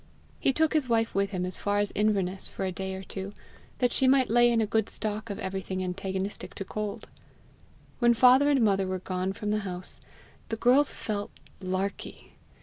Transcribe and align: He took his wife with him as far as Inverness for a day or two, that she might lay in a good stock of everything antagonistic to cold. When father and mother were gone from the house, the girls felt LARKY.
He 0.39 0.51
took 0.51 0.73
his 0.73 0.89
wife 0.89 1.13
with 1.13 1.29
him 1.29 1.45
as 1.45 1.59
far 1.59 1.77
as 1.77 1.91
Inverness 1.93 2.49
for 2.49 2.65
a 2.65 2.71
day 2.71 2.95
or 2.95 3.03
two, 3.03 3.35
that 3.77 3.93
she 3.93 4.07
might 4.07 4.31
lay 4.31 4.49
in 4.51 4.59
a 4.59 4.65
good 4.65 4.89
stock 4.89 5.29
of 5.29 5.37
everything 5.37 5.83
antagonistic 5.83 6.55
to 6.55 6.65
cold. 6.65 7.07
When 7.99 8.15
father 8.15 8.49
and 8.49 8.61
mother 8.63 8.87
were 8.87 8.97
gone 8.97 9.31
from 9.31 9.51
the 9.51 9.59
house, 9.59 10.01
the 10.49 10.57
girls 10.57 10.95
felt 10.95 11.29
LARKY. 11.59 12.33